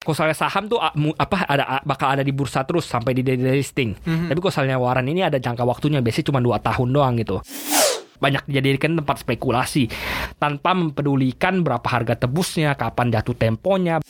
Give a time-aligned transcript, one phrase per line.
[0.00, 3.92] kalau misalnya saham tuh apa ada bakal ada di bursa terus sampai di delisting.
[4.00, 4.32] Mhm.
[4.32, 7.36] Tapi kalau misalnya waran ini ada jangka waktunya biasanya cuma dua tahun doang gitu.
[8.16, 9.92] Banyak dijadikan tempat spekulasi
[10.40, 14.00] tanpa mempedulikan berapa harga tebusnya, kapan jatuh temponya.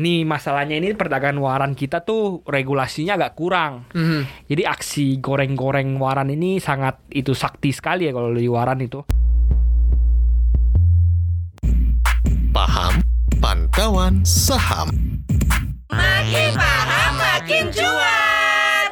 [0.00, 3.92] Nih masalahnya ini perdagangan waran kita tuh regulasinya agak kurang.
[3.92, 4.48] Mhm.
[4.48, 9.04] Jadi aksi goreng-goreng waran ini sangat itu sakti sekali ya kalau di waran itu.
[12.56, 13.04] Paham
[13.40, 15.09] Pantauan Saham
[15.90, 18.90] Makin paham makin cuan.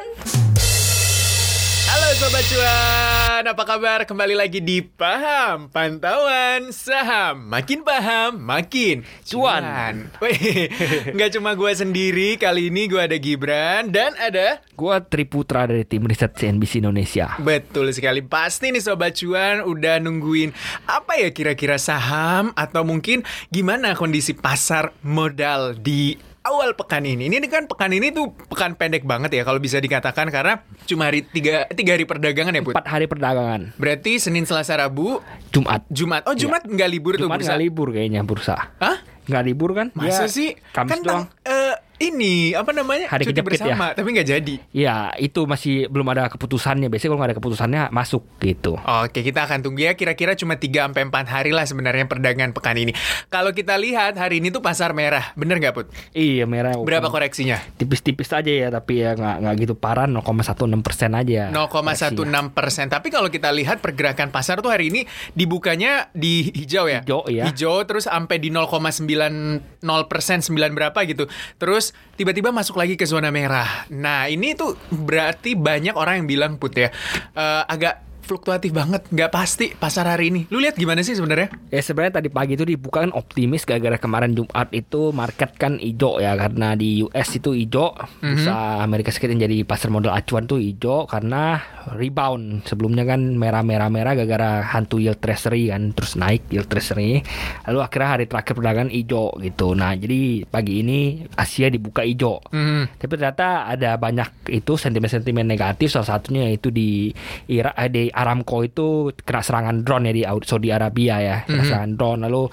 [1.89, 3.99] Halo Sobat Cuan, apa kabar?
[4.03, 10.11] Kembali lagi di Paham Pantauan Saham Makin paham, makin Cuan.
[10.21, 10.69] Wih,
[11.15, 16.03] nggak cuma gue sendiri, kali ini gue ada Gibran dan ada Gua Triputra dari tim
[16.03, 17.35] riset CNBC Indonesia.
[17.39, 20.51] Betul sekali, pasti nih Sobat Cuan udah nungguin
[20.87, 27.29] apa ya kira-kira saham atau mungkin gimana kondisi pasar modal di awal pekan ini.
[27.29, 31.21] Ini kan pekan ini tuh pekan pendek banget ya kalau bisa dikatakan karena cuma hari
[31.23, 32.73] tiga, tiga hari perdagangan ya Put.
[32.73, 33.61] Empat hari perdagangan.
[33.75, 35.85] Berarti Senin, Selasa, Rabu, Jumat.
[35.87, 36.25] Jumat.
[36.25, 37.47] Oh Jumat nggak libur tuh Jumat bursa.
[37.47, 38.57] nggak libur kayaknya bursa.
[38.75, 38.97] Hah?
[39.23, 39.87] Nggak libur kan?
[39.93, 40.57] Masa Ya, sih?
[40.73, 41.23] Kamis kan doang.
[41.23, 43.11] tang- eh, ini apa namanya?
[43.11, 43.75] Hari cuti kejepit ya?
[43.75, 44.55] bersama, tapi nggak jadi.
[44.71, 46.87] Ya itu masih belum ada keputusannya.
[46.87, 48.79] Biasanya kalau nggak ada keputusannya masuk gitu.
[48.79, 52.79] Oke, kita akan tunggu ya kira-kira cuma 3 sampai 4 hari lah sebenarnya perdagangan pekan
[52.79, 52.95] ini.
[53.27, 55.87] Kalau kita lihat hari ini tuh pasar merah, bener nggak Put?
[56.15, 56.73] Iya merah.
[56.79, 57.59] Berapa koreksinya?
[57.75, 61.51] Tipis-tipis aja ya tapi ya nggak nggak gitu parah 0,16 persen aja.
[61.51, 62.87] 0,16 persen.
[62.87, 65.03] Tapi kalau kita lihat pergerakan pasar tuh hari ini
[65.35, 67.03] dibukanya di hijau ya.
[67.03, 67.43] Hijau, iya.
[67.51, 71.27] Hijau terus sampai di 0,90 persen 9 berapa gitu.
[71.59, 73.87] Terus tiba-tiba masuk lagi ke zona merah.
[73.93, 76.89] Nah ini tuh berarti banyak orang yang bilang put ya
[77.35, 80.41] eh, agak fluktuatif banget, nggak pasti pasar hari ini.
[80.53, 81.49] Lu lihat gimana sih sebenarnya?
[81.73, 86.21] Ya sebenarnya tadi pagi itu dibuka kan optimis gara-gara kemarin Jumat itu market kan hijau
[86.21, 90.61] ya karena di US itu hijau, bursa Amerika Serikat yang jadi pasar modal acuan tuh
[90.61, 91.57] hijau karena
[91.97, 92.69] rebound.
[92.69, 97.25] Sebelumnya kan merah-merah-merah gara-gara hantu yield treasury kan terus naik yield treasury.
[97.65, 99.73] Lalu akhirnya hari terakhir perdagangan hijau gitu.
[99.73, 102.43] Nah, jadi pagi ini Asia dibuka hijau.
[102.53, 102.85] Hmm.
[102.99, 107.09] Tapi ternyata ada banyak itu sentimen-sentimen negatif salah satunya itu di
[107.49, 108.87] Irak eh, di Aramco itu
[109.17, 111.37] kena serangan drone ya di Au- Saudi Arabia ya.
[111.41, 112.43] Kena serangan drone lalu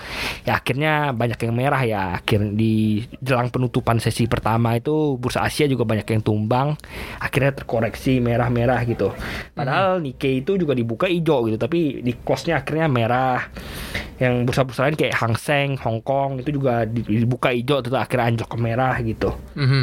[0.43, 2.03] ya akhirnya banyak yang merah ya.
[2.17, 2.75] Akhir di
[3.19, 6.79] jelang penutupan sesi pertama itu bursa Asia juga banyak yang tumbang.
[7.19, 9.11] Akhirnya terkoreksi merah-merah gitu.
[9.53, 13.41] Padahal Nikkei itu juga dibuka hijau gitu tapi di close-nya akhirnya merah.
[14.17, 18.31] Yang bursa-bursa lain kayak Hang Seng, Hong Kong itu juga di- dibuka hijau terus akhirnya
[18.31, 19.29] anjlok ke merah gitu.
[19.53, 19.83] Mhm.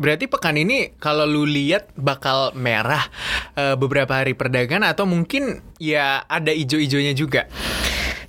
[0.00, 3.04] Berarti pekan ini kalau lu lihat bakal merah
[3.52, 7.44] eh, beberapa hari perdagangan atau mungkin ya ada ijo-ijonya juga.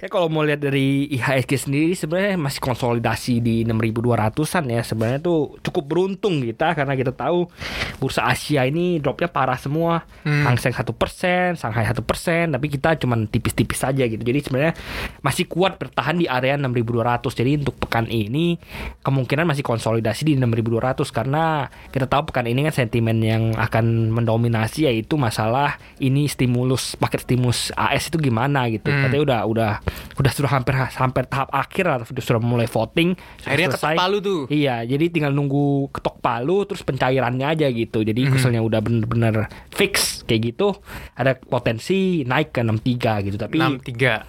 [0.01, 4.81] Ya kalau mau lihat dari IHSG sendiri sebenarnya masih konsolidasi di 6200-an ya.
[4.81, 7.45] Sebenarnya tuh cukup beruntung kita karena kita tahu
[8.01, 10.01] bursa Asia ini dropnya parah semua.
[10.25, 10.41] Hmm.
[10.49, 10.89] Hang Seng 1%,
[11.53, 12.01] Shanghai 1%,
[12.49, 14.25] tapi kita cuman tipis-tipis saja gitu.
[14.25, 14.73] Jadi sebenarnya
[15.21, 17.37] masih kuat bertahan di area 6200.
[17.37, 18.57] Jadi untuk pekan ini
[19.05, 24.89] kemungkinan masih konsolidasi di 6200 karena kita tahu pekan ini kan sentimen yang akan mendominasi
[24.89, 28.89] yaitu masalah ini stimulus paket stimulus AS itu gimana gitu.
[28.89, 29.05] Hmm.
[29.05, 29.71] Katanya udah udah
[30.13, 33.95] udah sudah hampir hampir tahap akhir lah sudah, sudah mulai voting sudah Akhirnya ketok selesai.
[33.97, 34.41] palu tuh.
[34.47, 38.31] iya jadi tinggal nunggu ketok palu terus pencairannya aja gitu jadi Mhm.
[38.31, 39.35] misalnya udah bener-bener
[39.69, 40.77] fix kayak gitu
[41.13, 41.91] ada potensi
[42.21, 42.77] naik ke 63
[43.23, 44.23] gitu tapi 63.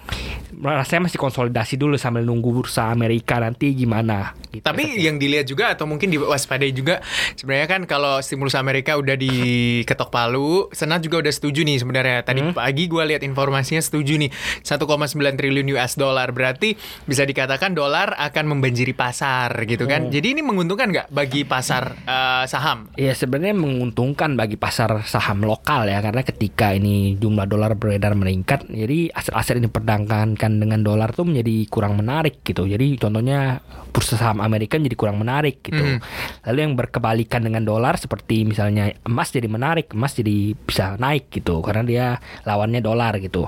[0.55, 4.61] rasanya masih konsolidasi dulu sambil nunggu bursa Amerika nanti gimana gitu.
[4.61, 7.01] Tapi yang dilihat juga atau mungkin diwaspadai juga
[7.33, 12.21] sebenarnya kan kalau stimulus Amerika udah diketok palu, Senat juga udah setuju nih sebenarnya.
[12.21, 12.53] Tadi Hmm.
[12.53, 14.29] pagi gua lihat informasinya setuju nih
[14.61, 14.85] 1,9
[15.33, 16.33] triliun US dollar.
[16.33, 16.73] Berarti
[17.05, 20.09] bisa dikatakan dolar akan membanjiri pasar gitu kan.
[20.09, 20.11] Hmm.
[20.13, 22.89] Jadi ini menguntungkan nggak bagi pasar eh, saham?
[22.97, 28.65] Ya sebenarnya menguntungkan bagi pasar saham lokal ya karena ketika ini jumlah dolar beredar meningkat,
[28.71, 32.65] jadi aset-aset ini diperdagangkan dengan dolar tuh menjadi kurang menarik gitu.
[32.65, 33.59] Jadi contohnya
[33.93, 35.77] bursa saham Amerika jadi kurang menarik gitu.
[35.79, 36.01] Hmm.
[36.49, 41.61] Lalu yang berkebalikan dengan dolar seperti misalnya emas jadi menarik, emas jadi bisa naik gitu
[41.61, 42.05] karena dia
[42.47, 43.45] lawannya dolar gitu.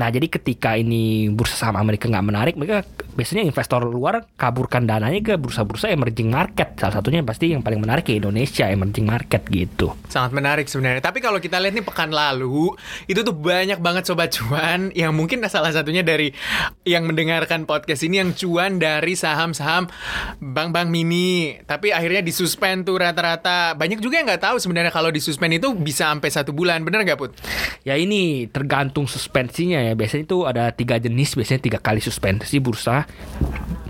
[0.00, 2.86] Nah jadi ketika ini bursa saham Amerika nggak menarik, mereka
[3.18, 6.78] biasanya investor luar kaburkan dananya ke bursa-bursa emerging market.
[6.78, 9.90] Salah satunya pasti yang paling menarik ke Indonesia emerging market gitu.
[10.06, 11.02] Sangat menarik sebenarnya.
[11.02, 12.70] Tapi kalau kita lihat nih pekan lalu,
[13.10, 16.30] itu tuh banyak banget sobat cuan yang mungkin salah satunya dari
[16.86, 19.90] yang mendengarkan podcast ini yang cuan dari saham-saham
[20.38, 21.58] bank-bank mini.
[21.66, 23.74] Tapi akhirnya disuspend tuh rata-rata.
[23.74, 26.86] Banyak juga yang nggak tahu sebenarnya kalau disuspend itu bisa sampai satu bulan.
[26.86, 27.34] Bener nggak Put?
[27.82, 29.98] Ya ini tergantung suspensinya ya.
[29.98, 33.04] Biasanya itu ada tiga jenis, biasanya tiga kali suspensi bursa.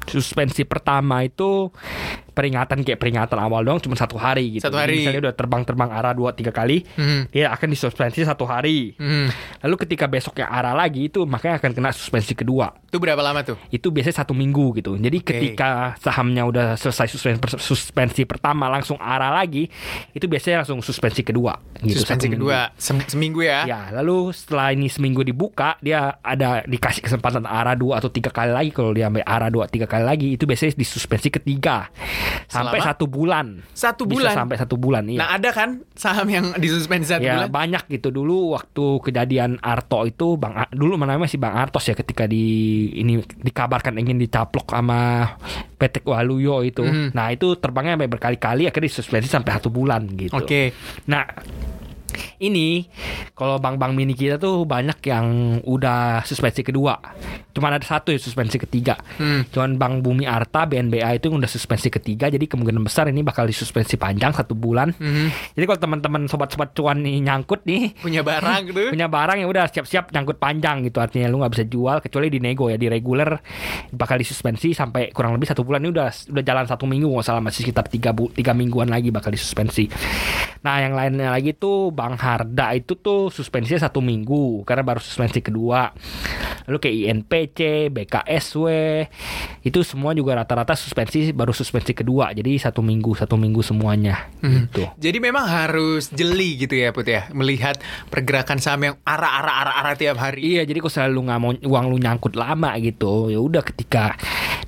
[0.06, 1.70] Suspensi pertama itu
[2.32, 4.64] peringatan kayak peringatan awal doang cuma satu hari gitu.
[4.64, 4.94] Satu Jadi hari.
[4.98, 7.28] misalnya udah terbang-terbang arah dua tiga kali, Hmm.
[7.28, 8.96] dia akan disuspensi satu hari.
[8.96, 9.28] Hmm.
[9.60, 12.72] Lalu ketika besoknya arah lagi itu makanya akan kena suspensi kedua.
[12.84, 13.56] Itu berapa lama tuh?
[13.68, 14.96] Itu biasanya satu minggu gitu.
[14.96, 15.28] Jadi Oke.
[15.28, 19.68] ketika sahamnya udah selesai suspensi, suspensi pertama langsung arah lagi,
[20.10, 21.56] itu biasanya langsung suspensi kedua.
[21.78, 22.46] Gitu, Suspensi minggu.
[22.46, 23.64] kedua Sem- seminggu ya.
[23.64, 28.50] Ya, lalu setelah ini seminggu dibuka, dia ada dikasih kesempatan arah dua atau tiga kali
[28.50, 28.70] lagi.
[28.70, 31.90] Kalau dia sampai arah dua tiga kali lagi, itu biasanya disuspensi ketiga
[32.46, 32.88] sampai Selama?
[32.88, 33.46] satu bulan.
[33.70, 34.34] Satu Bisa bulan.
[34.34, 35.04] sampai satu bulan.
[35.04, 35.18] Iya.
[35.18, 37.50] Nah ada kan saham yang disuspensi satu ya bulan?
[37.50, 41.94] banyak gitu dulu waktu kejadian Arto itu Bang A- dulu namanya masih Bang Artos ya
[41.94, 42.44] ketika di
[42.94, 45.32] ini dikabarkan ingin dicaplok sama
[45.74, 46.80] PT Waluyo itu.
[46.80, 47.10] Mhm.
[47.10, 50.30] Nah, itu terbangnya sampai berkali-kali akhirnya disuspensi sampai satu bulan gitu.
[50.32, 50.70] Oke.
[51.06, 51.26] Nah,
[52.38, 52.86] ini
[53.32, 55.26] kalau bank-bank mini kita tuh banyak yang
[55.64, 56.96] udah suspensi kedua.
[57.52, 58.96] Cuman ada satu ya suspensi ketiga.
[59.20, 59.44] Hmm.
[59.52, 62.32] Cuman Bank Bumi Arta BNBA itu udah suspensi ketiga.
[62.32, 64.92] Jadi kemungkinan besar ini bakal disuspensi panjang satu bulan.
[64.96, 65.56] Mhm.
[65.56, 68.82] Jadi kalau teman-teman sobat-sobat cuan nih nyangkut nih Punya barang gitu.
[68.90, 72.38] punya barang yang udah siap-siap nyangkut panjang gitu artinya lu nggak bisa jual kecuali di
[72.40, 73.36] nego ya di reguler
[73.92, 77.42] bakal disuspensi sampai kurang lebih satu bulan ini udah udah jalan satu minggu nggak salah
[77.44, 79.86] masih sekitar tiga bu, tiga mingguan lagi bakal disuspensi
[80.62, 85.38] nah yang lainnya lagi tuh Bang Harda itu tuh suspensinya satu minggu karena baru suspensi
[85.38, 85.94] kedua.
[86.66, 87.58] Lalu kayak INPC
[87.94, 88.66] BKSW
[89.62, 92.34] itu semua juga rata-rata suspensi baru suspensi kedua.
[92.34, 94.90] Jadi satu minggu satu minggu semuanya gitu.
[94.98, 97.78] Jadi memang harus jeli gitu ya Put ya Melihat
[98.10, 100.58] pergerakan saham yang arah-arah-arah-arah tiap hari.
[100.58, 104.18] Iya, jadi kalau selalu nggak mau uang lu nyangkut lama gitu, ya udah ketika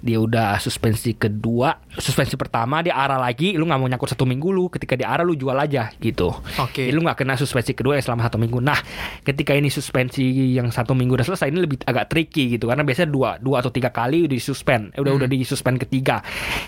[0.04, 4.52] dia udah suspensi kedua, suspensi pertama dia arah lagi, lu nggak mau nyangkut satu minggu
[4.52, 6.28] lu, ketika dia arah lu jual aja gitu.
[6.60, 6.86] Oke.
[6.86, 8.60] Jadi lu nggak kena suspensi kedua ya selama satu minggu.
[8.60, 8.76] Nah,
[9.24, 13.08] ketika ini suspensi yang satu minggu udah selesai ini lebih agak tricky gitu, karena biasanya
[13.08, 16.20] dua dua atau tiga kali udah disuspend, eh, udah udah disuspend ketiga.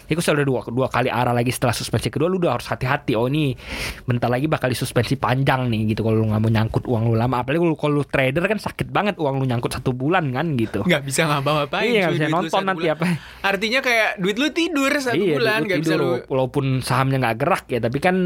[0.08, 3.12] Kalau sudah dua dua kali arah lagi setelah suspensi kedua, lu udah harus hati-hati.
[3.12, 3.52] Oh ini
[4.08, 7.44] bentar lagi bakal disuspensi panjang nih gitu kalau lu nggak mau nyangkut uang lu lama.
[7.44, 10.80] Apalagi kalau kalau lu trader kan sakit banget uang lu nyangkut satu bulan kan gitu.
[10.86, 12.96] nggak bisa ngapa-ngapain Iya, nggak bisa nonton nanti bulan.
[12.96, 13.06] apa.
[13.44, 17.64] Artinya kayak duit lu tidur satu iya, bulan nggak bisa lu walaupun sahamnya nggak gerak
[17.68, 18.16] ya, tapi kan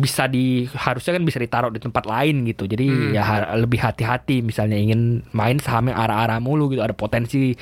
[0.00, 2.64] bisa di harusnya kan bisa ditaruh di tempat lain gitu.
[2.64, 3.12] Jadi Hmm.
[3.12, 3.24] ya
[3.54, 7.54] lebih hati-hati misalnya ingin main saham yang arah-arah mulu gitu, ada potensi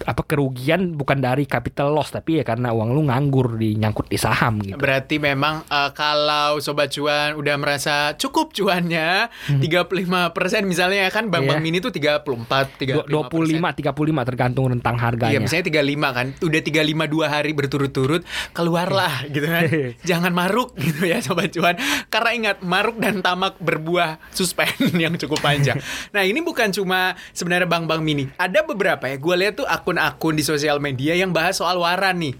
[0.00, 4.16] apa kerugian bukan dari capital loss tapi ya karena uang lu nganggur di nyangkut di
[4.16, 4.76] saham gitu.
[4.76, 9.28] Berarti memang eh, kalau sobat cuan udah merasa cukup cuannya
[9.60, 10.16] 35%
[10.64, 11.66] misalnya ya kan bank-bank Hmm.
[11.66, 11.66] Iya.
[11.66, 13.92] mini tuh 34 Dua- 25 35
[14.24, 15.32] tergantung rentang harganya.
[15.32, 16.26] Iya, misalnya 35 kan.
[16.40, 18.22] Udah 35 dua hari berturut-turut,
[18.52, 19.64] keluarlah gitu kan.
[20.10, 21.76] Jangan maruk gitu ya sobat cuan.
[22.08, 25.78] Karena ingat, maruk dan tamak berbuah suspend yang cukup panjang.
[26.10, 28.26] Nah, ini bukan cuma sebenarnya bank-bank mini.
[28.34, 29.16] Ada beberapa ya.
[29.16, 32.34] Gue lihat tuh akun-akun di sosial media yang bahas soal waran nih.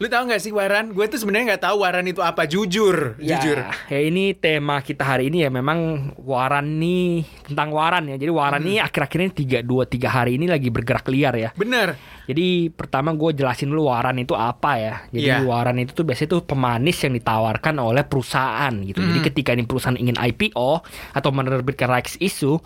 [0.00, 0.90] Lu tahu nggak sih waran?
[0.90, 2.48] Gue tuh sebenarnya nggak tahu waran itu apa.
[2.48, 3.60] Jujur, Ya, jujur.
[3.86, 5.78] ya ini tema kita hari ini ya memang
[6.16, 8.16] waran nih tentang waran ya.
[8.16, 11.50] Jadi waran nih akhir-akhir ini tiga dua tiga hari ini lagi bergerak liar ya.
[11.52, 12.00] Bener.
[12.24, 14.94] Jadi pertama gue jelasin dulu waran itu apa ya.
[15.10, 15.44] Jadi Iya.
[15.44, 18.98] waran itu tuh biasanya tuh pemanis yang ditawarkan oleh perusahaan gitu.
[18.98, 20.70] Jadi ketika ini perusahaan ingin IPO
[21.12, 22.56] atau menerbitkan rights issue,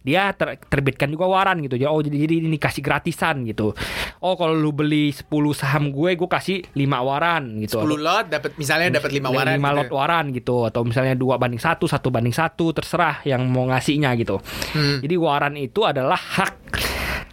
[0.00, 1.74] dia ter- terbitkan juga waran gitu.
[1.74, 3.74] Jadi oh jadi, jadi ini kasih gratisan gitu.
[4.18, 7.78] Oh kalau lu beli 10 saham gue, gue kasih 5 waran gitu.
[7.78, 9.54] 10 lot dapat misalnya dapat 5 waran.
[9.54, 9.78] lima gitu.
[9.78, 14.14] lot waran gitu atau misalnya dua banding satu satu banding satu terserah yang mau ngasihnya
[14.14, 15.00] gitu Hmm.
[15.00, 16.54] jadi waran itu adalah hak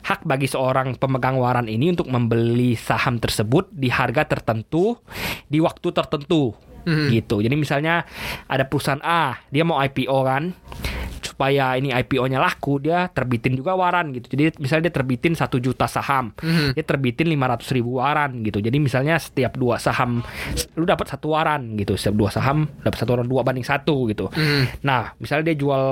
[0.01, 4.96] hak bagi seorang pemegang waran ini untuk membeli saham tersebut di harga tertentu
[5.46, 6.54] di waktu tertentu
[6.86, 7.10] Hmm.
[7.10, 8.06] gitu jadi misalnya
[8.46, 10.54] ada perusahaan A dia mau IPO kan
[11.36, 15.84] supaya ini IPO-nya laku dia terbitin juga waran gitu jadi misalnya dia terbitin satu juta
[15.84, 16.80] saham Mhm.
[16.80, 20.24] dia terbitin 500 ribu waran gitu jadi misalnya setiap dua saham
[20.74, 24.32] lu dapat satu waran gitu setiap dua saham dapat satu waran dua banding satu gitu
[24.32, 24.80] Mhm.
[24.82, 25.84] nah misalnya dia jual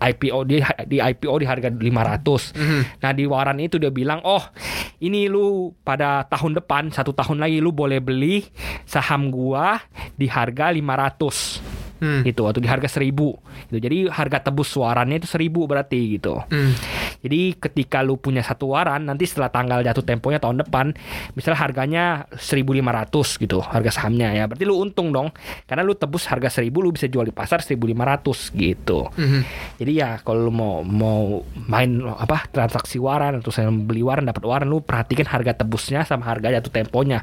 [0.00, 0.56] IPO di
[0.88, 2.80] di IPO di harga 500 Mhm.
[3.04, 4.40] nah di waran itu dia bilang oh
[4.98, 8.48] ini lu pada tahun depan satu tahun lagi lu boleh beli
[8.82, 9.84] saham gua
[10.16, 11.67] di harga 500
[11.98, 12.22] Hmm.
[12.22, 13.10] gitu atau di harga 1000
[13.70, 13.78] gitu.
[13.78, 16.38] Jadi harga tebus warannya itu 1000 berarti gitu.
[16.46, 16.72] Hmm.
[17.18, 20.94] Jadi ketika lu punya satu waran nanti setelah tanggal jatuh temponya tahun depan
[21.34, 22.04] misalnya harganya
[22.38, 24.44] 1500 gitu harga sahamnya ya.
[24.46, 25.34] Berarti lu untung dong
[25.66, 29.10] karena lu tebus harga 1000 lu bisa jual di pasar 1500 gitu.
[29.18, 29.40] Mhm.
[29.82, 34.44] Jadi ya kalau lu mau mau main apa transaksi waran atau saya beli waran dapat
[34.46, 37.20] waran lu perhatikan harga tebusnya sama harga jatuh temponya.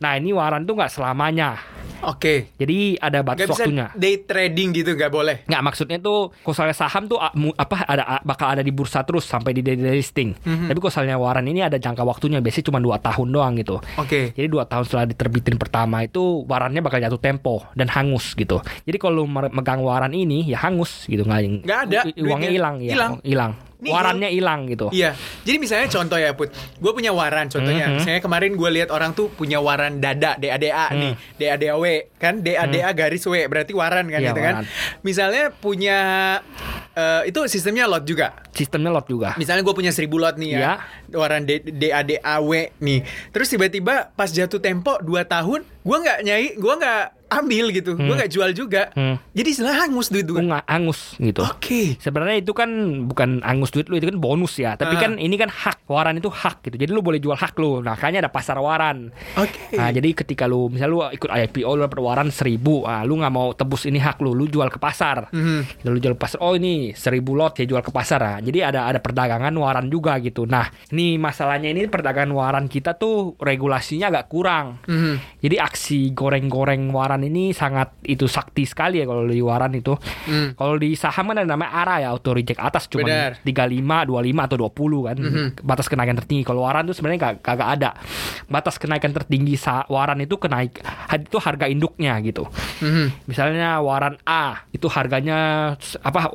[0.00, 1.60] Nah, ini waran tuh nggak selamanya.
[2.00, 2.56] Oke.
[2.56, 3.86] Jadi ada batas Gak bisa waktunya.
[3.92, 5.36] day trading gitu nggak boleh.
[5.44, 9.52] Nggak maksudnya tuh kalau soalnya saham tuh apa ada bakal ada di bursa terus sampai
[9.52, 10.32] di delisting.
[10.40, 10.72] Mhm.
[10.72, 13.76] Tapi kalau soalnya waran ini ada jangka waktunya biasanya cuma dua tahun doang gitu.
[14.00, 14.32] Oke.
[14.32, 18.64] Jadi dua tahun setelah diterbitin pertama itu warannya bakal jatuh tempo dan hangus gitu.
[18.88, 23.12] Jadi kalau megang waran ini ya hangus gitu nggak Nggak ada uangnya hilang ya Hilang.
[23.20, 23.52] hilang.
[23.80, 24.92] Nih, Warannya hilang gitu.
[24.92, 27.88] Iya, jadi misalnya contoh ya Put, gue punya waran contohnya.
[27.88, 27.94] Mhm.
[27.96, 31.84] Misalnya kemarin gue lihat orang tuh punya waran dada, DADA nih, DADAW
[32.16, 34.24] kan, DADA garis W berarti waran kan Hmm.
[34.24, 34.54] Iya, gitu kan.
[34.60, 34.66] waran.
[35.00, 35.98] Misalnya punya
[36.90, 38.34] eh, itu sistemnya lot juga.
[38.50, 39.32] Sistemnya lot juga.
[39.34, 40.72] Misalnya gue punya 1000 lot nih ya, Iya.
[41.14, 43.00] waran DADAW nih.
[43.30, 48.10] Terus tiba-tiba pas jatuh tempo 2 tahun, gue nggak nyai, gue nggak ambil gitu, gue
[48.10, 48.90] nggak jual juga.
[48.90, 49.14] Hmm.
[49.30, 50.34] Jadi setelah hangus duit gue.
[50.34, 51.46] Nggak hangus gitu.
[51.46, 51.94] Oke.
[52.02, 52.66] Sebenarnya itu kan
[53.06, 54.74] bukan angus duit lu itu kan bonus ya.
[54.74, 55.06] Tapi Ah.
[55.06, 55.86] kan ini kan hak.
[55.86, 56.74] Waran itu hak gitu.
[56.74, 57.86] Jadi lu boleh jual hak lu.
[57.86, 59.14] Nah, makanya ada pasar waran.
[59.38, 59.78] Oke.
[59.78, 63.30] Nah, jadi ketika lu misal lu ikut IPO lu dapat waran 1000, ah lu nggak
[63.30, 65.30] mau tebus ini hak lu, lu jual ke pasar.
[65.30, 65.86] Mhm.
[65.86, 66.42] Lalu jual ke pasar.
[66.42, 68.18] Oh, ini 1000 lot ya jual ke pasar.
[68.18, 70.50] Nah, jadi ada ada perdagangan waran juga gitu.
[70.50, 74.82] Nah, ini masalahnya ini perdagangan waran kita tuh regulasinya agak kurang.
[74.90, 75.14] Mhm.
[75.46, 79.94] Jadi aksi goreng-goreng waran ini sangat itu sakti sekali ya kalau di waran itu.
[80.26, 80.58] Hmm.
[80.58, 83.38] Kalau di saham kan ada namanya ARA ya, auto reject atas cuma Benar.
[83.46, 85.16] 35, 25 atau 20 kan.
[85.62, 86.42] Batas kenaikan tertinggi.
[86.42, 87.90] Kalau waran tuh sebenarnya kag- kagak ada.
[88.50, 90.82] Batas kenaikan tertinggi sa- waran itu kenaik
[91.14, 92.50] itu harga induknya gitu.
[92.82, 93.30] Mhm.
[93.30, 95.72] Misalnya waran A itu harganya
[96.02, 96.34] apa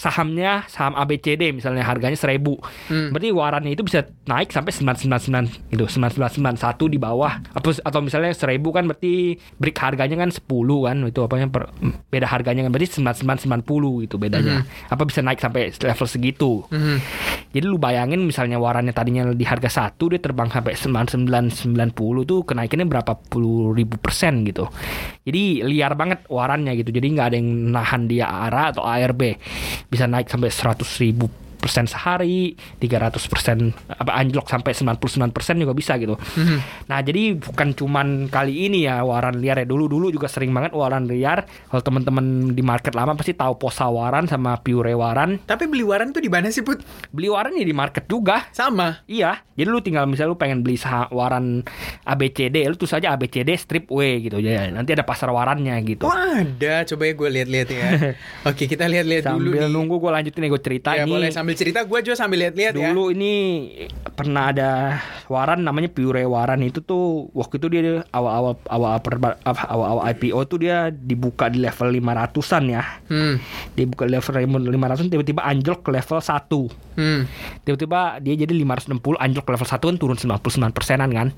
[0.00, 2.56] sahamnya saham ABCD misalnya harganya 1000.
[2.88, 3.12] Hmm.
[3.12, 7.44] Berarti warannya itu bisa naik sampai 999 gitu, 9991 di bawah.
[7.52, 10.46] Apa atau misalnya 1000 kan berarti break harganya kan 10
[10.86, 11.70] kan itu apanya per-
[12.10, 14.64] beda harganya kan berarti 9990 itu bedanya.
[14.88, 16.64] Apa bisa naik sampai level segitu.
[16.70, 16.96] Mhm.
[17.50, 22.86] Jadi lu bayangin misalnya warannya tadinya di harga 1 dia terbang sampai 9990 tuh kenaikannya
[22.86, 24.70] berapa puluh ribu persen gitu.
[25.26, 26.94] Jadi liar banget warannya gitu.
[26.94, 29.34] Jadi nggak ada yang nahan dia ARA atau ARB.
[29.90, 31.26] Bisa naik sampai 100 ribu
[31.68, 33.58] sehari, 300 persen
[33.90, 36.16] apa anjlok sampai 99 persen juga bisa gitu.
[36.88, 40.72] Nah jadi bukan cuman kali ini ya waran liar ya dulu dulu juga sering banget
[40.72, 41.44] waran liar.
[41.68, 45.42] Kalau teman-teman di market lama pasti tahu posa waran sama pure waran.
[45.44, 46.84] Tapi beli waran tuh di mana sih Put?
[47.10, 48.46] Beli waran ya di market juga.
[48.54, 49.02] Sama.
[49.10, 51.66] Iya, jadi lu tinggal misalnya lu pengen beli saham waran
[52.08, 54.70] ABCD, lu tulis aja ABCD strip W gitu ya.
[54.72, 56.08] Nanti ada pasar warannya gitu.
[56.08, 57.88] Oh ada, coba ya gue lihat-lihat ya.
[58.48, 59.72] Oke kita lihat-lihat dulu sambil nih.
[59.72, 61.12] nunggu gue lanjutin nih gue cerita ya ini.
[61.12, 62.90] boleh sambil cerita, gue juga sambil lihat-lihat ya.
[62.92, 63.32] Dulu ini
[64.14, 69.00] pernah ada waran namanya Pure Waran itu tuh waktu itu dia awal-awal awal
[69.46, 72.82] awal-awal IPO tuh dia dibuka di level 500-an ya.
[73.08, 73.40] Hmm.
[73.78, 74.32] Dibuka di level
[74.70, 76.90] 500 tiba-tiba anjlok ke level 1.
[77.00, 77.24] Hmm.
[77.64, 81.28] tiba-tiba dia jadi 560 anjlok ke level 1 kan turun 99 persenan kan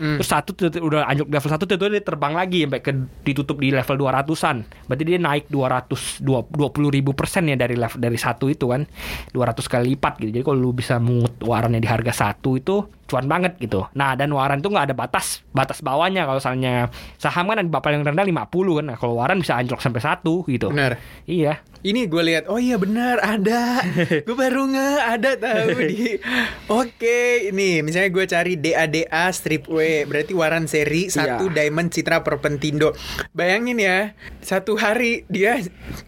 [0.00, 0.16] Hmm.
[0.16, 3.68] terus satu udah anjlok di level 1 tiba-tiba dia terbang lagi sampai ke ditutup di
[3.68, 8.64] level 200an berarti dia naik 200 20 ribu persen ya dari level dari satu itu
[8.72, 8.88] kan
[9.36, 10.30] 200 kali lipat gitu.
[10.30, 13.84] Jadi kalau lu bisa mengut warannya di harga satu itu cuan banget gitu.
[13.98, 16.24] Nah dan waran itu nggak ada batas batas bawahnya.
[16.24, 16.88] Kalau misalnya
[17.18, 18.84] saham kan ada paling rendah 50 kan.
[18.94, 20.70] Nah kalau waran bisa anjlok sampai satu gitu.
[20.70, 20.96] Benar.
[21.26, 23.80] iya Ini gue lihat, oh iya benar ada.
[24.28, 26.20] gue baru nge ada tahu di.
[26.80, 31.56] Oke, ini misalnya gue cari DADA strip W, berarti waran seri satu Iya.
[31.56, 32.92] Diamond Citra Perpentindo.
[33.32, 35.56] Bayangin ya, satu hari dia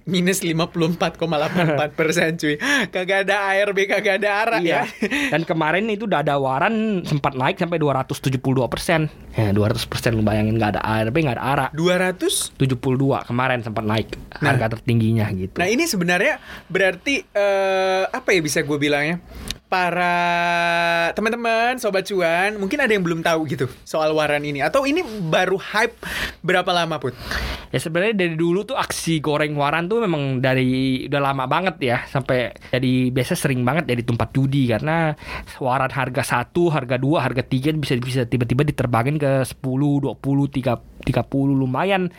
[0.05, 1.17] minus 54,84
[1.97, 2.61] persen cuy.
[2.93, 4.85] Kagak ada ARB, kagak ada ARA Iya.
[4.85, 5.09] ya.
[5.33, 9.09] Dan kemarin itu udah ada waran sempat naik sampai 272 persen.
[9.33, 11.67] Ya 200 persen lu bayangin nggak ada ARB nggak ada ARA.
[11.73, 14.13] 200 72 kemarin sempat naik
[14.43, 14.53] Nah.
[14.53, 15.57] harga tertingginya gitu.
[15.57, 16.37] Nah ini sebenarnya
[16.67, 19.23] berarti eh, apa ya bisa gue bilangnya?
[19.73, 20.13] Para
[21.17, 24.61] teman-teman, sobat cuan, mungkin ada yang belum tahu gitu soal waran ini.
[24.61, 25.01] Atau ini
[25.33, 25.97] baru hype
[26.45, 27.17] berapa lama put?
[27.73, 32.05] Ya sebenarnya dari dulu tuh aksi goreng waran tuh memang dari udah lama banget ya
[32.05, 35.17] sampai jadi biasa sering banget jadi tempat judi karena
[35.57, 40.93] waran harga satu, harga dua, harga tiga bisa bisa tiba-tiba diterbangin ke 10, 20, 30
[41.03, 42.15] 30 lumayan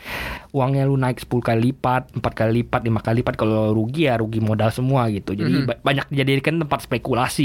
[0.52, 4.20] uangnya lu naik 10 kali lipat, 4 kali lipat, 5 kali lipat kalau rugi ya
[4.20, 5.32] rugi modal semua gitu.
[5.34, 7.43] Jadi ba- banyak dijadikan tempat spekulasi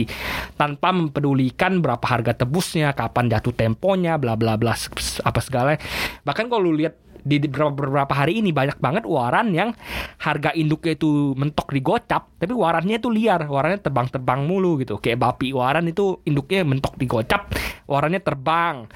[0.56, 4.78] tanpa mempedulikan berapa harga tebusnya, kapan jatuh temponya, bla bla bla
[5.26, 5.76] apa segala.
[6.24, 9.76] Bahkan kalau lu lihat di beberapa, hari ini banyak banget waran yang
[10.24, 13.44] harga induknya itu mentok di gocap tapi warannya itu liar.
[13.44, 14.98] Warannya terbang-terbang mulu gitu.
[15.04, 17.52] Kayak bapi waran itu induknya mentok di gocap
[17.92, 18.88] warannya terbang.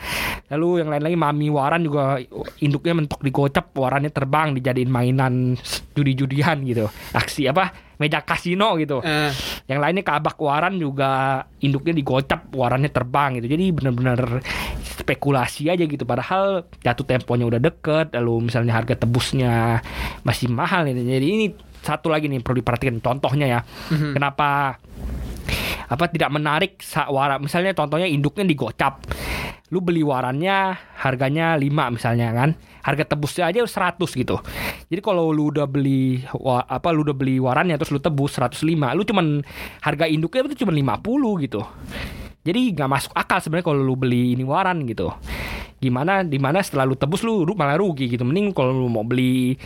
[0.51, 2.19] Lalu yang lain lagi mami waran juga
[2.63, 5.59] induknya mentok di gocap warannya terbang dijadiin mainan
[5.91, 6.87] judi-judian gitu.
[7.11, 8.99] Aksi apa meja kasino gitu.
[8.99, 9.31] Eh,
[9.71, 13.47] Yang lainnya kabak waran juga induknya digocap, warannya terbang gitu.
[13.47, 14.43] Jadi bener-bener
[14.83, 16.03] spekulasi aja gitu.
[16.03, 19.79] Padahal jatuh temponya udah deket, lalu misalnya harga tebusnya
[20.21, 20.99] masih mahal gitu.
[20.99, 21.47] Jadi ini
[21.83, 23.59] satu lagi nih perlu diperhatikan contohnya ya.
[23.89, 24.79] Kenapa
[25.89, 27.39] apa tidak menarik wara.
[27.39, 29.03] Misalnya contohnya induknya digocap.
[29.73, 32.53] Lu beli warannya harganya 5 misalnya kan.
[32.83, 34.37] Harga tebusnya aja 100 gitu.
[34.91, 39.03] Jadi kalau lu udah beli apa lu udah beli warannya terus lu tebus 105 lu
[39.07, 39.25] cuman
[39.81, 41.61] harga induknya itu cuma 50 gitu
[42.43, 45.11] jadi nggak masuk akal sebenarnya kalau lu beli ini waran gitu.
[45.79, 48.23] Gimana di mana setelah lu tebus lu ru- malah rugi gitu.
[48.23, 49.59] Mending kalau lu mau beli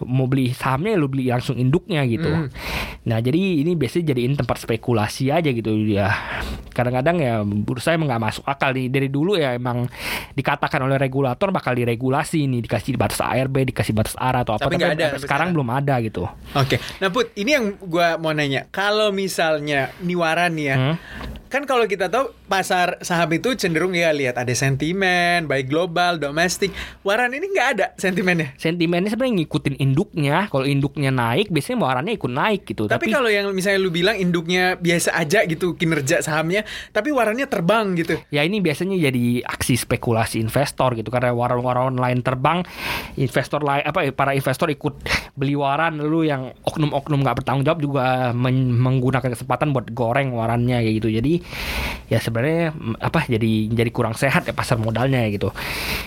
[0.00, 2.50] mau beli sahamnya lu beli langsung induknya gitu.
[3.02, 6.10] Nah jadi ini biasanya jadiin tempat spekulasi aja gitu ya.
[6.68, 8.86] Kadang-kadang ya bursa emang nggak masuk akal nih.
[8.88, 9.86] Dari dulu ya emang
[10.32, 12.62] dikatakan oleh regulator bakal diregulasi nih.
[12.62, 15.48] Dikasih batas ARB dikasih batas ARA atau apa Tapi nggak ada sampai sampai sekarang sekarang.
[15.54, 16.22] belum ada gitu.
[16.52, 18.66] Oke, nah Put, ini yang gua mau nanya.
[18.68, 20.96] Kalau misalnya niwaran ya, Hmm.
[21.52, 26.72] Kan kalau kita tahu pasar saham itu cenderung ya lihat ada sentimen, baik global, domestik.
[27.04, 28.56] Waran ini nggak ada sentimennya.
[28.56, 33.52] sentimennya sebenarnya ngikutin induknya kalau induknya naik biasanya warannya ikut naik gitu Tapi, kalau yang
[33.52, 36.64] misalnya lu bilang induknya biasa aja gitu kinerja sahamnya,
[36.96, 38.16] tapi warannya terbang gitu.
[38.32, 42.64] Ya ini biasanya jadi aksi spekulasi investor gitu karena waran-waran lain terbang,
[43.20, 45.04] investor lain apa para investor ikut
[45.36, 50.80] beli waran lalu yang oknum-oknum nggak bertanggung jawab juga men- menggunakan kesempatan buat goreng warannya
[50.80, 51.10] kayak gitu.
[51.12, 51.34] Jadi
[52.12, 55.48] ya sebenarnya apa jadi jadi kurang sehat ya pasar modalnya ya gitu.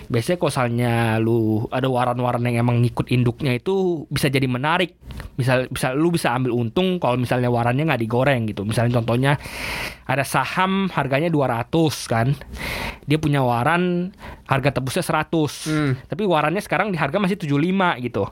[0.09, 4.93] Biasanya kalau misalnya lu ada waran-waran yang emang ngikut induknya itu bisa jadi menarik.
[5.35, 8.63] Misal bisa lu bisa ambil untung kalau misalnya warannya nggak digoreng gitu.
[8.63, 9.41] Misalnya contohnya
[10.05, 11.71] ada saham harganya 200
[12.05, 12.37] kan.
[13.05, 14.13] Dia punya waran
[14.45, 15.69] harga tebusnya 100.
[15.69, 15.91] Hmm.
[16.05, 18.29] Tapi warannya sekarang di harga masih 75 gitu.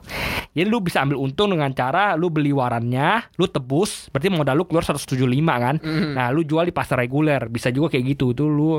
[0.54, 4.64] Jadi lu bisa ambil untung dengan cara lu beli warannya, lu tebus, berarti modal lu
[4.70, 5.18] keluar 175
[5.58, 5.76] kan.
[6.14, 8.30] Nah, lu jual di pasar reguler, bisa juga kayak gitu.
[8.30, 8.78] Itu lu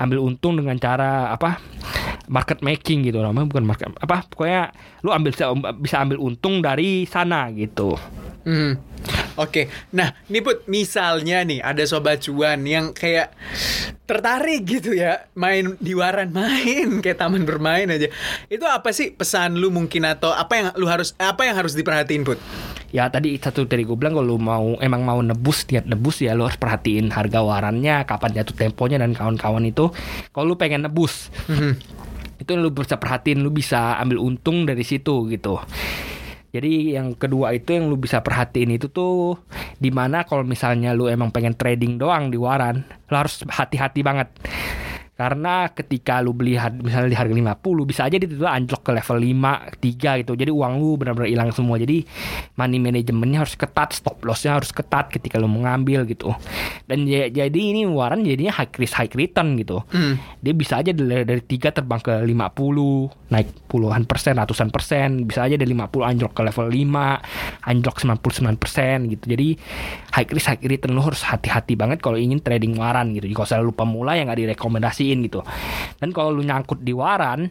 [0.00, 1.60] ambil untung dengan cara apa?
[2.30, 4.70] Market making gitu namanya bukan market apa pokoknya
[5.02, 5.50] lu ambil bisa,
[5.82, 7.98] bisa ambil untung dari sana gitu.
[8.40, 8.80] Hmm.
[9.36, 13.32] Oke, nah nih Put, misalnya nih ada sobat cuan yang kayak
[14.04, 18.12] tertarik gitu ya main di waran main kayak taman bermain aja.
[18.52, 22.24] Itu apa sih pesan lu mungkin atau apa yang lu harus apa yang harus diperhatiin
[22.28, 22.40] Put?
[22.90, 26.34] Ya tadi satu dari gue bilang kalau lu mau emang mau nebus niat nebus ya
[26.34, 29.88] lu harus perhatiin harga warannya, kapan jatuh temponya dan kawan-kawan itu.
[30.34, 31.32] Kalau lu pengen nebus,
[32.40, 35.60] itu lu bisa perhatiin, lu bisa ambil untung dari situ gitu.
[36.50, 39.38] Jadi yang kedua itu yang lu bisa perhatiin itu tuh
[39.78, 44.32] di mana kalau misalnya lu emang pengen trading doang di waran, lu harus hati-hati banget.
[45.20, 49.76] Karena ketika lu beli misalnya di harga 50 bisa aja itu anjlok ke level 5,
[49.76, 50.32] 3 gitu.
[50.32, 51.76] Jadi uang lu benar-benar hilang semua.
[51.76, 52.08] Jadi
[52.56, 56.32] money manajemennya harus ketat, stop lossnya harus ketat ketika lu mau ngambil gitu.
[56.88, 59.84] Dan ya- jadi ini waran jadinya high risk high return gitu.
[59.92, 60.16] Hmm.
[60.40, 65.28] Dia bisa aja dari, dari 3 terbang ke 50, naik puluhan persen, ratusan persen.
[65.28, 67.20] Bisa aja dari 50 anjlok ke level 5,
[67.68, 69.36] anjlok 99 persen gitu.
[69.36, 69.52] Jadi
[70.16, 73.28] high risk high return lu harus hati-hati banget kalau ingin trading waran gitu.
[73.36, 74.40] Kalau lupa pemula yang nggak
[75.10, 75.40] direkomendasiin gitu.
[75.98, 77.50] Dan kalau lu nyangkut di waran,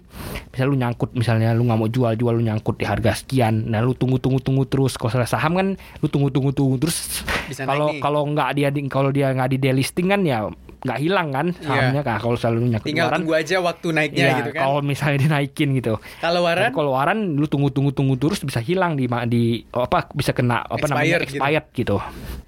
[0.50, 3.84] misalnya lu nyangkut misalnya lu nggak mau jual jual lu nyangkut di harga sekian, nah
[3.84, 4.95] lu tunggu tunggu tunggu terus.
[4.95, 5.67] Kalau salah saham kan
[6.00, 7.22] lu tunggu tunggu tunggu terus.
[7.67, 10.48] Kalau kalau nggak dia di- kalau dia nggak di delisting kan ya
[10.79, 12.17] nggak hilang kan sahamnya kan.
[12.17, 13.17] Kalau selalu nyangkut di Tinggal waran.
[13.19, 14.61] tunggu aja waktu naiknya Iya, gitu kan.
[14.63, 15.93] kalau misalnya dinaikin gitu.
[16.17, 20.07] Kalau waran Tapi kalau waran lu tunggu tunggu tunggu terus bisa hilang di di apa
[20.11, 21.37] bisa kena apa namanya Expired gitu.
[21.37, 21.97] expired gitu.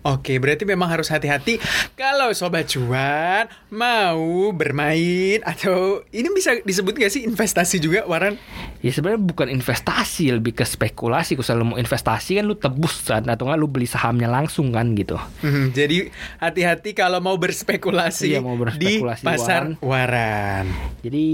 [0.01, 1.61] Oke, berarti memang harus hati-hati
[1.93, 8.33] kalau sobat cuan mau bermain atau ini bisa disebut gak sih investasi juga waran?
[8.79, 11.37] Ya sebenarnya bukan investasi lebih ke spekulasi.
[11.37, 15.21] Kalau mau investasi kan lu tebus kan atau enggak lu beli sahamnya langsung kan gitu.
[15.39, 20.65] Hmm, jadi hati-hati kalau mau berspekulasi, Iya, mau di berspekulasi pasar waran.
[21.01, 21.25] Jadi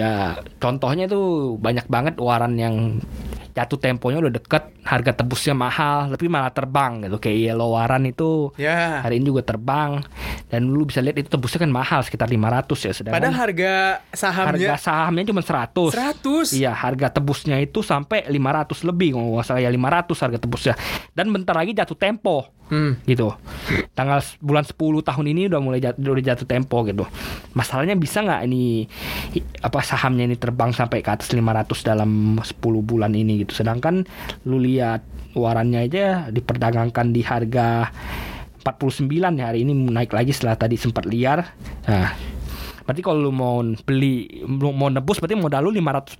[0.00, 2.98] ya contohnya tuh banyak banget waran yang
[3.50, 7.18] jatuh temponya udah deket, harga tebusnya mahal, tapi malah terbang gitu.
[7.18, 9.02] Kayak yellow waran itu Ya.
[9.02, 10.00] hari ini juga terbang
[10.48, 14.16] dan lu bisa lihat itu tebusnya kan mahal sekitar 500 ya sedangkan Padahal harga harga
[14.16, 15.90] sahamnya sahamnya cuma 100.
[15.92, 16.54] 100.
[16.56, 20.74] Iya, harga tebusnya itu sampai 500 lebih kalau nggak salah ya 500 harga tebusnya.
[21.10, 23.02] Dan bentar lagi jatuh tempo Hmm.
[23.02, 23.34] gitu.
[23.98, 27.02] Tanggal bulan 10 tahun ini udah mulai jatuh, udah jatuh tempo gitu.
[27.58, 28.86] Masalahnya bisa nggak ini
[29.60, 33.58] apa sahamnya ini terbang sampai ke atas 500 dalam 10 bulan ini gitu.
[33.58, 34.06] Sedangkan
[34.46, 35.02] lu lihat
[35.34, 37.90] warannya aja diperdagangkan di harga
[38.62, 41.42] 49 ya hari ini naik lagi setelah tadi sempat liar.
[41.90, 42.12] Nah,
[42.90, 46.18] Berarti kalau lu mau beli mau nebus berarti modal lu 549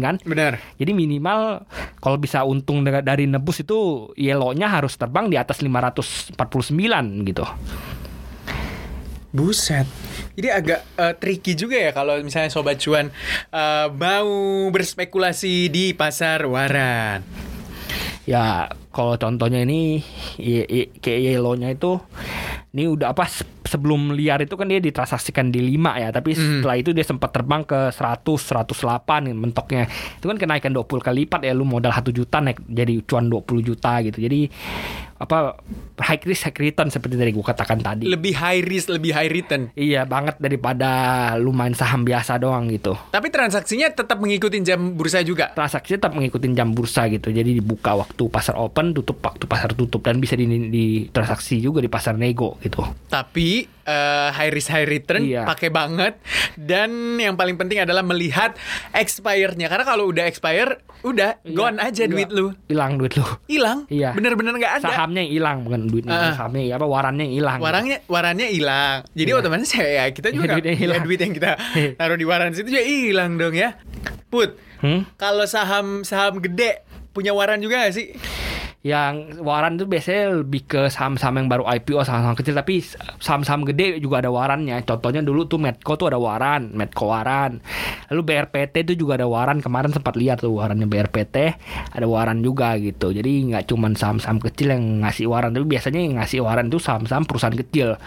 [0.00, 0.16] kan?
[0.24, 0.56] Benar.
[0.80, 1.68] Jadi minimal
[2.00, 6.32] kalau bisa untung dari- nebus itu yellow-nya harus terbang di atas 549
[7.28, 7.44] gitu.
[9.28, 9.84] Buset.
[10.40, 13.12] Jadi agak eh, tricky juga ya kalau misalnya sobat cuan
[13.52, 14.32] eh, mau
[14.72, 17.20] berspekulasi di pasar waran.
[18.24, 20.00] Ya kalau contohnya ini
[21.04, 22.00] kayak yellow-nya itu
[22.70, 26.78] ini udah apa se- sebelum liar itu kan dia ditransaksikan di 5 ya, tapi setelah
[26.78, 29.90] itu dia sempat terbang ke 100 108 nih mentoknya.
[30.18, 33.66] Itu kan kenaikan 20 kali lipat ya lu modal 1 juta naik jadi cuan 20
[33.66, 34.22] juta gitu.
[34.22, 34.46] Jadi
[35.20, 35.60] apa
[36.00, 38.08] high risk high return seperti tadi gua katakan tadi.
[38.08, 39.68] Lebih high risk, lebih high return.
[39.76, 40.88] Iya banget daripada
[41.36, 42.96] lu main saham biasa doang gitu.
[43.12, 45.52] Tapi transaksinya tetap mengikuti jam bursa juga.
[45.52, 47.28] Transaksi tetap mengikuti jam bursa gitu.
[47.28, 51.84] Jadi dibuka waktu pasar open, tutup waktu pasar tutup dan bisa di, di transaksi juga
[51.84, 52.80] di pasar nego gitu.
[53.12, 55.42] Tapi eh, high risk high return Iya.
[55.44, 56.14] pakai banget
[56.54, 58.54] dan yang paling penting adalah melihat
[58.94, 62.52] expire-nya karena kalau udah expire udah gone aja Iya, duit lu.
[62.66, 63.24] Hilang duit lu.
[63.46, 63.88] Hilang.
[63.88, 64.12] Iya.
[64.12, 64.86] Bener-bener nggak ada.
[64.86, 66.12] Sahamnya yang hilang bukan duitnya.
[66.12, 66.32] Ah.
[66.32, 67.58] Sahamnya apa warannya yang hilang.
[67.58, 68.96] Warangnya warannya hilang.
[69.10, 69.40] Jadi Iya.
[69.40, 71.02] otomatis ya kita Iya, juga duitnya ya, hilang.
[71.02, 71.50] duit yang kita
[71.98, 73.74] taruh di waran situ juga hilang dong ya.
[74.28, 75.04] Put, Hmm?
[75.14, 78.14] kalau saham saham gede punya waran juga gak sih?
[78.80, 82.80] Yang waran itu biasanya lebih ke saham-saham yang baru IPO saham-saham kecil tapi
[83.20, 84.80] saham-saham gede juga ada warannya.
[84.88, 87.60] Contohnya dulu tuh Medco tuh ada waran, Medco waran.
[88.08, 89.60] Lalu BRPT itu juga ada waran.
[89.60, 91.36] Kemarin sempat lihat tuh warannya BRPT
[91.92, 93.12] ada waran juga gitu.
[93.12, 97.28] Jadi nggak cuman saham-saham kecil yang ngasih waran, tapi biasanya yang ngasih waran itu saham-saham
[97.28, 98.00] perusahaan kecil.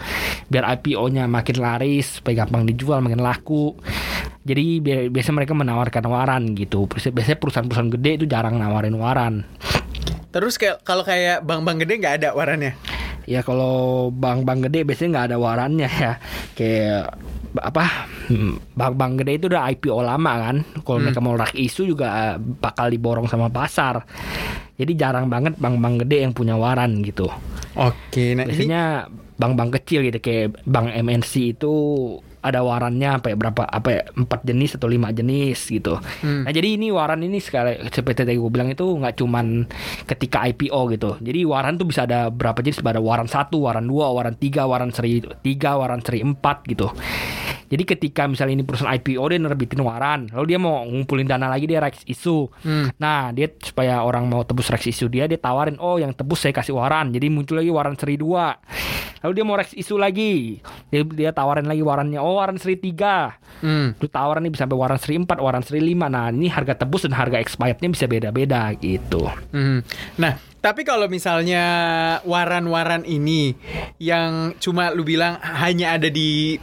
[0.50, 3.78] Biar IPO-nya makin laris, supaya gampang dijual, makin laku.
[4.42, 6.90] Jadi bi- biasanya mereka menawarkan waran gitu.
[6.90, 9.46] Biasanya perusahaan-perusahaan gede itu jarang nawarin waran.
[10.34, 12.74] Terus kayak kalau kayak bank-bank gede nggak ada warannya.
[13.30, 16.12] Ya kalau bank-bank gede biasanya nggak ada warannya ya.
[16.58, 17.14] Kayak
[17.62, 20.56] apa hmm, bank-bank gede itu udah IPO lama kan.
[20.82, 24.02] Kalau mereka mau rak isu juga eh, bakal diborong sama pasar.
[24.74, 27.30] Jadi jarang banget bank-bank gede yang punya waran gitu.
[27.78, 29.06] Oke, nah Biasanya
[29.38, 31.72] bank-bank kecil gitu kayak bank MNC itu
[32.44, 35.96] ada warannya apa ya berapa apa ya empat jenis atau lima jenis gitu.
[36.20, 39.64] Nah jadi ini waran ini sekali seperti tadi gue bilang itu nggak cuman
[40.04, 41.10] ketika IPO gitu.
[41.24, 42.84] Jadi waran tuh bisa ada berapa jenis?
[42.84, 46.92] Ada waran satu, waran dua, waran tiga, waran seri tiga, waran seri empat gitu.
[47.74, 51.66] Jadi ketika misalnya ini perusahaan IPO dia nerbitin waran, lalu dia mau ngumpulin dana lagi
[51.66, 52.46] dia rights issue.
[53.02, 56.54] Nah dia supaya orang mau tebus rights issue dia dia tawarin oh yang tebus saya
[56.54, 57.10] kasih waran.
[57.10, 58.54] Jadi muncul lagi waran seri dua.
[59.26, 63.34] Lalu dia mau rights issue lagi, dia, dia tawarin lagi warannya oh waran seri tiga.
[63.58, 63.98] Hmm.
[63.98, 66.12] Itu tawaran nih bisa sampai waran seri 4, waran seri 5.
[66.12, 69.24] Nah, ini harga tebus dan harga expirednya bisa beda-beda gitu.
[69.56, 69.80] Hmm.
[70.20, 71.60] Nah, tapi kalau misalnya
[72.24, 73.52] waran-waran ini
[74.00, 76.56] yang cuma lu bilang hanya ada di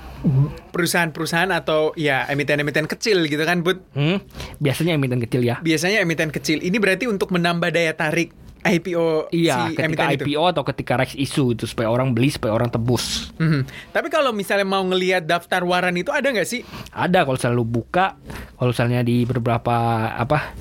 [0.73, 3.77] perusahaan-perusahaan atau ya emiten-emiten kecil gitu kan, Bud?
[3.93, 4.17] Hmm?
[4.57, 5.61] Biasanya emiten kecil ya.
[5.61, 6.65] Biasanya emiten kecil.
[6.65, 10.23] Ini berarti untuk menambah daya tarik IPO Iya, si ketika emiten itu.
[10.33, 13.33] IPO atau ketika rights issue itu supaya orang beli, supaya orang tebus.
[13.37, 13.65] Mhm.
[13.93, 16.61] Tapi kalau misalnya mau ngelihat daftar waran itu ada nggak sih?
[16.93, 18.17] Ada kalau misalnya lu buka,
[18.57, 20.53] kalau misalnya di beberapa apa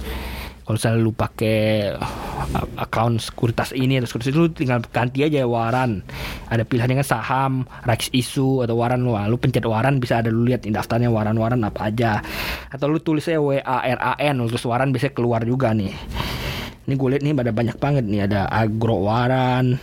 [0.70, 1.58] kalau misalnya lu pakai
[1.98, 6.06] uh, account sekuritas ini atau sekuritas itu lu tinggal ganti aja waran.
[6.46, 9.18] Ada pilihannya kan saham, rights issue atau waran lu.
[9.18, 12.22] Lu pencet waran bisa ada lu lihat daftarnya waran-waran apa aja.
[12.70, 15.90] Atau lu tulis aja WARAN terus waran biasanya keluar juga nih.
[16.86, 19.74] Ini gue lihat nih ada banyak banget nih ada agro waran,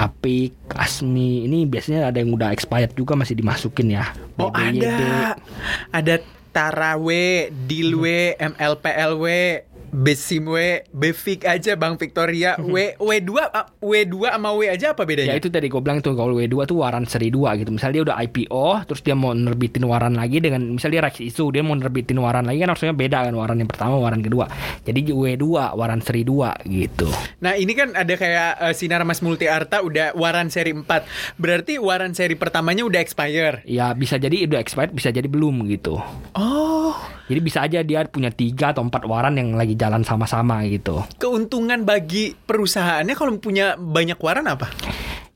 [0.00, 1.44] apik, asmi.
[1.44, 4.16] Ini biasanya ada yang udah expired juga masih dimasukin ya.
[4.40, 5.36] Oh ada,
[5.92, 6.14] ada
[6.56, 9.24] Tarawe, Dilwe, MLPLW,
[9.94, 15.32] Besimwe, Befik aja Bang Victoria, W W2 ah, W2 sama W aja apa bedanya?
[15.32, 17.70] Ya itu tadi gue bilang tuh kalau W2 tuh waran seri 2 gitu.
[17.70, 21.48] Misalnya dia udah IPO terus dia mau nerbitin waran lagi dengan misalnya dia rights issue
[21.54, 24.50] dia mau nerbitin waran lagi kan harusnya beda kan waran yang pertama waran kedua.
[24.82, 25.46] Jadi W2
[25.78, 27.08] waran seri 2 gitu.
[27.38, 31.78] Nah ini kan ada kayak eh, Sinar Mas Multi Arta udah waran seri 4 Berarti
[31.78, 36.00] waran seri pertamanya udah expire Ya bisa jadi udah expired bisa jadi belum gitu.
[36.34, 36.96] Oh
[37.26, 41.04] Jadi bisa aja dia punya tiga atau empat waran yang lagi jalan sama-sama gitu.
[41.20, 44.72] Keuntungan bagi perusahaannya kalau punya banyak waran apa?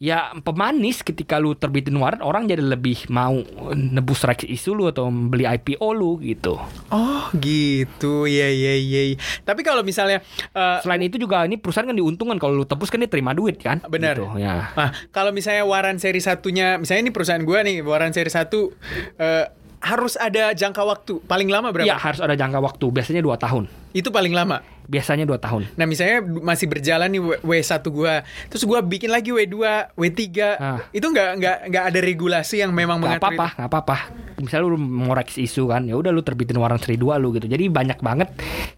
[0.01, 3.37] Ya pemanis ketika lu terbitin waran orang jadi lebih mau
[3.77, 6.57] nebus rights issue lu atau beli IPO lu gitu.
[6.89, 10.25] Oh gitu ya ya ya Tapi kalau misalnya
[10.57, 13.61] eh, Selain itu juga ini perusahaan kan diuntungkan kalau lu tebus kan dia terima duit
[13.61, 13.85] kan.
[13.85, 14.17] Benar.
[14.17, 14.73] Gitu, ya.
[14.73, 18.73] Ah, kalau misalnya waran seri satunya, misalnya ini perusahaan gua nih, waran seri satu
[19.21, 21.89] eh, harus ada jangka waktu paling lama berapa?
[21.89, 22.87] Iya harus ada jangka waktu.
[22.93, 23.65] Biasanya dua tahun.
[23.91, 24.61] Itu paling lama.
[24.85, 25.71] Biasanya dua tahun.
[25.75, 29.57] Nah misalnya masih berjalan nih W- W1 gua, terus gua bikin lagi W2,
[29.95, 30.21] W3,
[30.53, 30.83] Ah.
[30.91, 33.97] itu nggak nggak nggak ada regulasi yang memang Gak mengatur apa-apa, nggak apa-apa.
[34.41, 37.47] Misalnya lu mau reks isu kan, ya udah lu terbitin waran seri dua lu gitu.
[37.47, 38.29] Jadi banyak banget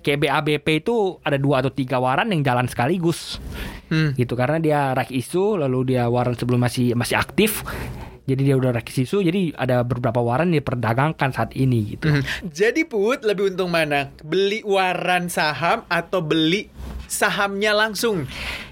[0.01, 3.41] kayak BABP itu ada dua atau tiga waran yang jalan sekaligus.
[3.89, 4.13] Hmm.
[4.13, 7.65] Gitu karena dia rek isu lalu dia waran sebelum masih masih aktif.
[8.23, 12.07] Jadi dia udah rek isu, jadi ada beberapa waran yang diperdagangkan saat ini gitu.
[12.07, 12.23] Mhm.
[12.55, 14.15] Jadi Put, lebih untung mana?
[14.23, 16.71] Beli waran saham atau beli
[17.11, 18.25] sahamnya langsung?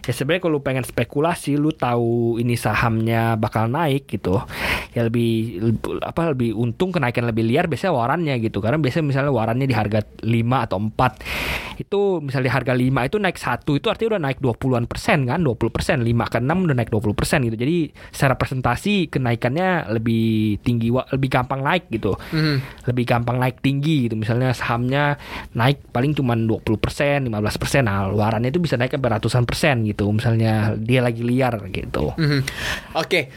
[0.07, 4.41] Ya sebenarnya kalau lu pengen spekulasi, lu tahu ini sahamnya bakal naik gitu.
[4.91, 5.61] Ya lebih,
[6.03, 8.59] apa lebih untung kenaikan lebih liar biasanya warannya gitu.
[8.59, 11.81] Karena biasanya misalnya warannya di harga 5 atau 4.
[11.81, 15.41] Itu misalnya di harga 5 itu naik satu itu artinya udah naik 20-an persen kan,
[15.41, 17.57] 20 persen, 5 ke 6 udah naik 20 persen gitu.
[17.57, 17.77] Jadi
[18.11, 22.87] secara presentasi kenaikannya lebih tinggi, lebih gampang naik gitu Mhm.
[22.91, 25.15] lebih gampang naik tinggi gitu misalnya sahamnya
[25.55, 30.75] naik paling cuma 20% 15% nah warannya itu bisa naik sampai ratusan persen gitu misalnya
[30.75, 32.41] dia lagi liar gitu Mhm.
[32.97, 33.31] Oke.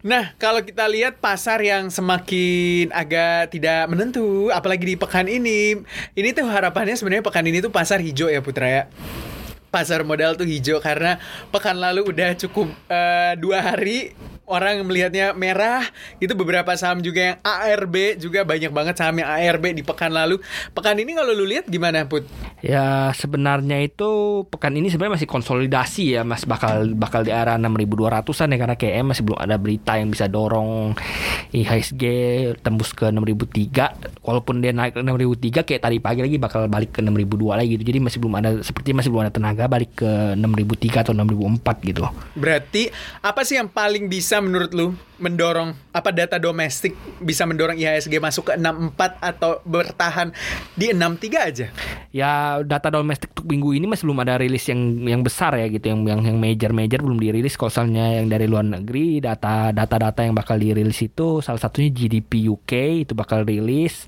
[0.00, 5.76] Nah, kalau kita lihat pasar yang semakin agak tidak menentu, apalagi di pekan ini,
[6.16, 8.84] ini tuh harapannya sebenarnya pekan ini tuh pasar hijau ya Putra ya.
[9.70, 11.22] Pasar modal tuh hijau karena
[11.54, 14.10] pekan lalu udah cukup eh, dua hari
[14.50, 15.86] orang melihatnya merah.
[16.18, 20.42] Itu beberapa saham juga yang ARB juga banyak banget saham yang ARB di pekan lalu.
[20.74, 22.26] Pekan ini kalau lu lihat gimana put?
[22.60, 26.42] Ya sebenarnya itu pekan ini sebenarnya masih konsolidasi ya mas.
[26.42, 30.98] Bakal bakal di arah 6200an ya karena KM masih belum ada berita yang bisa dorong
[31.54, 32.04] IHSG
[32.60, 37.00] tembus ke 6003 walaupun dia naik ke 6003 kayak tadi pagi lagi bakal balik ke
[37.00, 37.84] 6002 lagi gitu.
[37.86, 42.02] Jadi masih belum ada seperti masih belum ada tenaga balik ke 6003 atau 6004 gitu.
[42.38, 42.88] Berarti
[43.20, 48.48] apa sih yang paling bisa menurut lu mendorong apa data domestik bisa mendorong IHSG masuk
[48.48, 50.32] ke 64 atau bertahan
[50.72, 51.66] di 63 aja?
[52.10, 55.94] ya data domestik untuk minggu ini masih belum ada rilis yang yang besar ya gitu
[55.94, 57.54] yang yang yang major major belum dirilis.
[57.54, 61.94] Kalau misalnya yang dari luar negeri data data data yang bakal dirilis itu salah satunya
[61.94, 64.04] GDP UK itu bakal rilis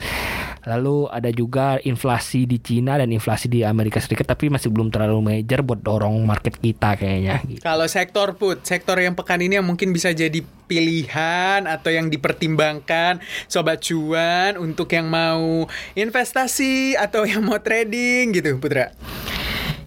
[0.62, 5.18] lalu ada juga inflasi di Cina dan inflasi di Amerika Serikat tapi masih belum terlalu
[5.20, 7.60] major buat dorong market kita kayaknya gitu.
[7.62, 10.38] Kalau sektor put, sektor yang pekan ini yang mungkin bisa jadi
[10.70, 13.20] pilihan atau yang dipertimbangkan
[13.50, 15.66] sobat cuan untuk yang mau
[15.98, 18.94] investasi atau yang mau trading gitu, Putra.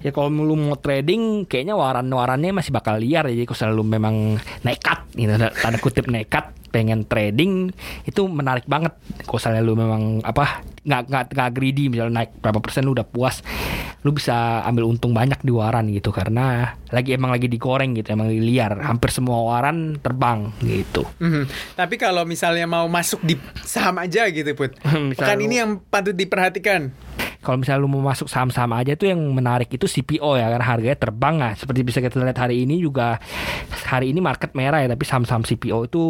[0.05, 3.41] Ya kalau lu mau trading kayaknya waran-warannya masih bakal liar ya.
[3.41, 4.15] Jadi kalau selalu memang
[4.61, 7.71] nekat gitu tanda kutip nekat pengen trading
[8.03, 8.91] itu menarik banget.
[9.23, 13.07] Kalau misalnya lu memang apa nggak nggak nggak greedy misalnya naik berapa persen lu udah
[13.07, 13.39] puas
[14.03, 18.29] lu bisa ambil untung banyak di waran gitu karena lagi emang lagi digoreng gitu emang
[18.29, 21.49] liar hampir semua waran terbang gitu Mhm.
[21.73, 23.33] Tapi kalau misalnya mau masuk di
[23.63, 24.77] saham aja gitu, Put.
[25.17, 26.91] Lu- ini yang patut diperhatikan.
[27.37, 30.97] kalau misalnya lu mau masuk saham-saham aja tuh yang menarik itu CPO ya karena harganya
[30.97, 33.21] terbang lah seperti bisa kita lihat hari ini juga
[33.85, 36.01] hari ini market merah ya tapi saham-saham CPO itu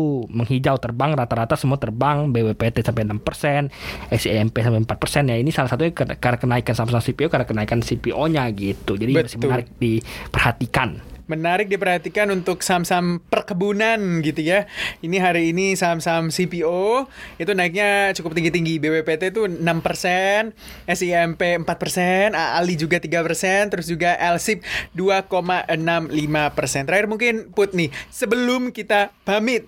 [0.55, 5.91] menghijau terbang rata-rata semua terbang BWPT sampai 6% SEMP sampai 4% ya ini salah satunya
[5.91, 9.51] karena kenaikan saham-saham CPO karena kenaikan CPO-nya gitu jadi masih Betul.
[9.51, 14.69] menarik diperhatikan Menarik diperhatikan untuk saham-saham perkebunan gitu ya.
[15.01, 17.09] Ini hari ini saham-saham CPO
[17.41, 18.77] itu naiknya cukup tinggi-tinggi.
[18.77, 20.53] BWPT itu 6%,
[20.85, 24.61] SIMP 4%, ALI juga 3%, terus juga LSIP
[24.93, 26.85] 2,65%.
[26.85, 29.65] Terakhir mungkin Put nih, sebelum kita pamit,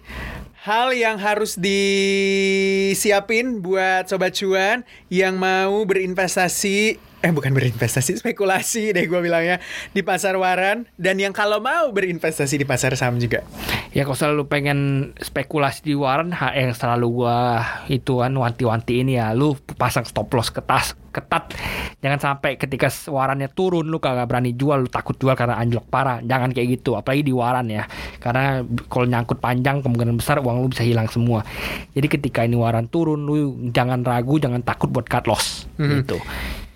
[0.67, 2.83] hal yang harus disiapin
[3.63, 9.57] buat sobat cuan yang mau berinvestasi eh bukan berinvestasi spekulasi deh gue bilangnya
[9.89, 13.41] di pasar waran dan yang kalau mau berinvestasi di pasar saham juga.
[13.89, 14.79] Ya kalau selalu pengen
[15.17, 20.29] spekulasi di waran ha- yang selalu gua itu kan wanti-wanti ini ya lu pasang stop
[20.29, 21.57] loss ketas ketat.
[22.05, 26.21] Jangan sampai ketika warannya turun lu kagak berani jual lu takut jual karena anjlok parah.
[26.21, 27.89] Jangan kayak gitu apalagi di waran ya.
[28.21, 31.41] Karena kalau nyangkut panjang kemungkinan besar uang lu bisa hilang semua.
[31.97, 35.65] Jadi ketika ini waran turun lu jangan ragu jangan takut buat cut loss.
[35.81, 36.05] Mhm.
[36.05, 36.17] gitu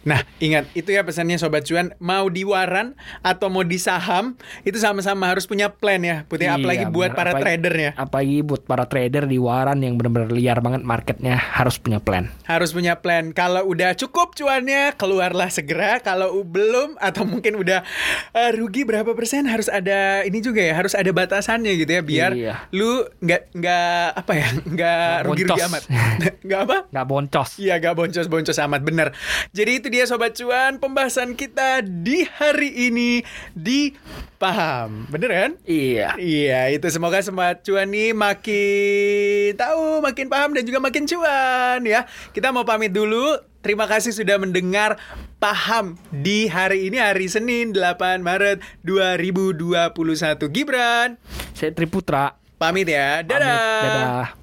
[0.02, 4.76] Nah, ingat itu ya pesannya sobat cuan, mau di waran atau mau di saham, itu
[4.76, 6.48] sama-sama harus punya plan ya, Putih.
[6.48, 7.18] Iya, apalagi buat bener.
[7.18, 7.92] para Apalagi- trader ya.
[7.96, 12.72] apalagi buat para trader di waran yang benar-benar liar banget marketnya harus punya plan Harus
[12.72, 13.30] punya plan.
[13.32, 16.00] Kalau udah cukup cuannya, keluarlah segera.
[16.00, 17.86] Kalau belum atau mungkin udah
[18.32, 22.32] eh, rugi berapa persen, harus ada ini juga ya, harus ada batasannya gitu ya, biar
[22.34, 22.54] Iya.
[22.72, 25.84] lu nggak nggak apa ya, nggak Nggak rugi-rugi amat.
[26.42, 26.78] Nggak apa?
[26.88, 29.08] nggak boncos Iya gak boncos-boncos amat bener
[29.52, 33.92] Jadi itu dia Sobat Cuan Pembahasan kita di hari ini Di
[34.40, 35.52] Paham Bener kan?
[35.68, 36.16] Iya.
[36.16, 42.08] Iya itu semoga Sobat Cuan nih makin tahu Makin paham dan juga makin cuan ya
[42.32, 44.98] Kita mau pamit dulu Terima kasih sudah mendengar
[45.38, 49.92] Paham di hari ini hari Senin 8 Maret 2021
[50.50, 51.20] Gibran
[51.54, 52.40] Saya Triputra.
[52.56, 53.84] Pamit ya Dadah Pamit.
[53.86, 54.41] Dadah.